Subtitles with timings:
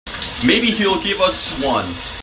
[0.43, 1.85] Maybe he'll give us one.